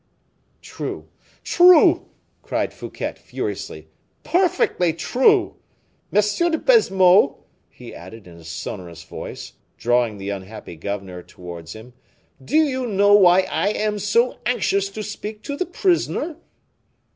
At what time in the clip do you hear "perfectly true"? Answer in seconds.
4.23-5.57